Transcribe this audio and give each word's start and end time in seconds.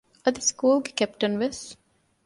އަދި 0.23 0.41
ސްކޫލުގެ 0.49 0.91
ކެޕްޓަންވެސް 0.99 1.61